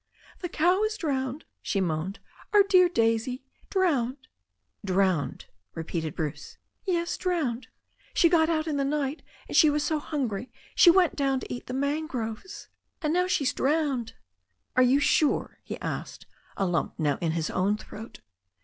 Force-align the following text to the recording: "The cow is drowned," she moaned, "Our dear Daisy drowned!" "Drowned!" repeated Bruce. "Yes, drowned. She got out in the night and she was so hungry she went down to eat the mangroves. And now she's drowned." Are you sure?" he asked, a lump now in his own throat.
"The 0.39 0.49
cow 0.49 0.81
is 0.83 0.97
drowned," 0.97 1.45
she 1.61 1.79
moaned, 1.79 2.17
"Our 2.53 2.63
dear 2.63 2.89
Daisy 2.89 3.43
drowned!" 3.69 4.17
"Drowned!" 4.83 5.45
repeated 5.75 6.15
Bruce. 6.15 6.57
"Yes, 6.87 7.15
drowned. 7.17 7.67
She 8.15 8.27
got 8.27 8.49
out 8.49 8.65
in 8.65 8.77
the 8.77 8.83
night 8.83 9.21
and 9.47 9.55
she 9.55 9.69
was 9.69 9.83
so 9.83 9.99
hungry 9.99 10.51
she 10.73 10.89
went 10.89 11.15
down 11.15 11.39
to 11.41 11.53
eat 11.53 11.67
the 11.67 11.75
mangroves. 11.75 12.67
And 13.03 13.13
now 13.13 13.27
she's 13.27 13.53
drowned." 13.53 14.15
Are 14.75 14.81
you 14.81 14.99
sure?" 14.99 15.59
he 15.63 15.79
asked, 15.81 16.25
a 16.57 16.65
lump 16.65 16.97
now 16.97 17.19
in 17.21 17.33
his 17.33 17.51
own 17.51 17.77
throat. 17.77 18.21